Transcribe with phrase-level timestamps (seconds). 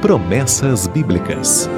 [0.00, 1.68] Promessas Bíblicas.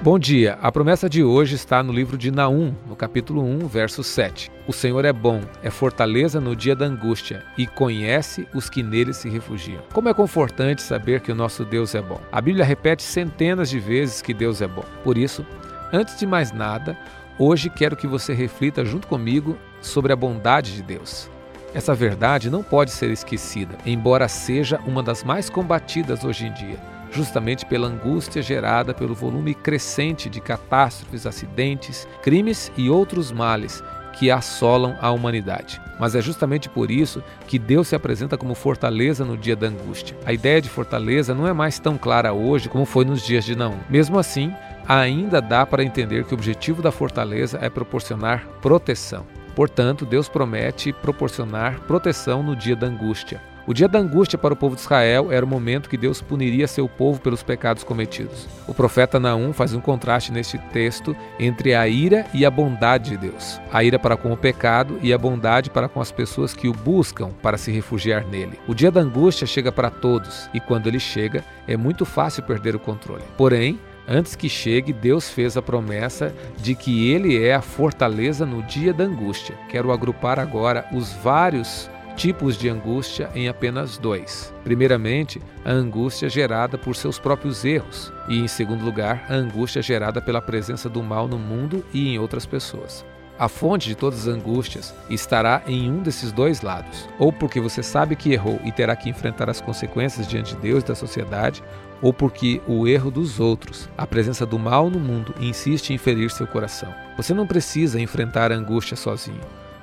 [0.00, 0.56] Bom dia.
[0.62, 4.52] A promessa de hoje está no livro de Naum, no capítulo 1, verso 7.
[4.68, 9.12] O Senhor é bom, é fortaleza no dia da angústia e conhece os que nele
[9.12, 9.82] se refugiam.
[9.92, 12.20] Como é confortante saber que o nosso Deus é bom.
[12.30, 14.84] A Bíblia repete centenas de vezes que Deus é bom.
[15.02, 15.44] Por isso,
[15.92, 16.96] antes de mais nada,
[17.36, 21.28] hoje quero que você reflita junto comigo sobre a bondade de Deus.
[21.72, 26.78] Essa verdade não pode ser esquecida, embora seja uma das mais combatidas hoje em dia
[27.12, 34.30] justamente pela angústia gerada pelo volume crescente de catástrofes, acidentes, crimes e outros males que
[34.30, 35.80] assolam a humanidade.
[35.98, 40.16] Mas é justamente por isso que Deus se apresenta como fortaleza no dia da angústia.
[40.24, 43.54] A ideia de fortaleza não é mais tão clara hoje como foi nos dias de
[43.54, 43.78] Naum.
[43.88, 44.52] Mesmo assim,
[44.86, 49.26] ainda dá para entender que o objetivo da fortaleza é proporcionar proteção.
[49.60, 53.42] Portanto, Deus promete proporcionar proteção no dia da angústia.
[53.66, 56.66] O dia da angústia para o povo de Israel era o momento que Deus puniria
[56.66, 58.48] seu povo pelos pecados cometidos.
[58.66, 63.18] O profeta Naum faz um contraste neste texto entre a ira e a bondade de
[63.18, 63.60] Deus.
[63.70, 66.72] A ira para com o pecado e a bondade para com as pessoas que o
[66.72, 68.58] buscam para se refugiar nele.
[68.66, 72.74] O dia da angústia chega para todos e quando ele chega, é muito fácil perder
[72.74, 73.24] o controle.
[73.36, 73.78] Porém,
[74.12, 78.92] Antes que chegue, Deus fez a promessa de que Ele é a fortaleza no dia
[78.92, 79.56] da angústia.
[79.68, 84.52] Quero agrupar agora os vários tipos de angústia em apenas dois.
[84.64, 90.20] Primeiramente, a angústia gerada por seus próprios erros, e, em segundo lugar, a angústia gerada
[90.20, 93.06] pela presença do mal no mundo e em outras pessoas.
[93.40, 97.82] A fonte de todas as angústias estará em um desses dois lados, ou porque você
[97.82, 101.62] sabe que errou e terá que enfrentar as consequências diante de Deus e da sociedade,
[102.02, 106.30] ou porque o erro dos outros, a presença do mal no mundo, insiste em ferir
[106.30, 106.94] seu coração.
[107.16, 109.40] Você não precisa enfrentar a angústia sozinho.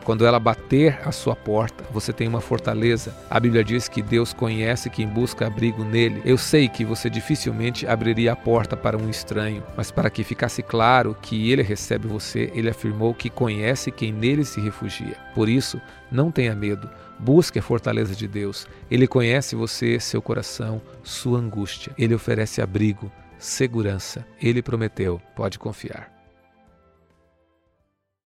[0.08, 3.14] Quando ela bater à sua porta, você tem uma fortaleza.
[3.30, 6.22] A Bíblia diz que Deus conhece quem busca abrigo nele.
[6.24, 10.64] Eu sei que você dificilmente abriria a porta para um estranho, mas para que ficasse
[10.64, 15.18] claro que ele recebe você, ele afirmou que conhece quem nele se refugia.
[15.36, 16.90] Por isso, não tenha medo.
[17.20, 18.66] Busque a fortaleza de Deus.
[18.90, 21.92] Ele conhece você, seu coração, sua angústia.
[21.98, 24.26] Ele oferece abrigo, segurança.
[24.42, 25.22] Ele prometeu.
[25.36, 26.17] Pode confiar.